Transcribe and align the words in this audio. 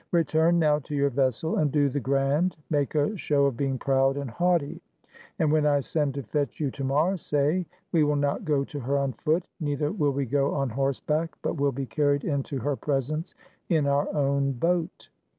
Re 0.11 0.23
turn 0.23 0.57
now 0.57 0.79
to 0.79 0.95
your 0.95 1.11
vessel 1.11 1.57
and 1.57 1.71
do 1.71 1.87
the 1.87 1.99
grand; 1.99 2.57
make 2.71 2.95
a 2.95 3.15
show 3.15 3.45
of 3.45 3.55
being 3.55 3.77
proud 3.77 4.17
and 4.17 4.31
haughty. 4.31 4.81
And 5.37 5.51
when 5.51 5.67
I 5.67 5.79
send 5.81 6.15
to 6.15 6.23
fetch 6.23 6.59
you 6.59 6.71
to 6.71 6.83
morrow, 6.83 7.17
say, 7.17 7.67
'We 7.91 8.05
will 8.05 8.15
not 8.15 8.43
go 8.43 8.63
to 8.63 8.79
her 8.79 8.97
on 8.97 9.13
foot, 9.13 9.43
nei 9.59 9.75
ther 9.75 9.91
will 9.91 10.09
we 10.09 10.25
go 10.25 10.55
on 10.55 10.69
horseback 10.71 11.37
but 11.43 11.57
will 11.57 11.71
be 11.71 11.85
carried 11.85 12.23
into 12.23 12.57
her 12.57 12.75
presence 12.75 13.35
in 13.69 13.85
our 13.85 14.11
own 14.15 14.53
boat.' 14.53 15.09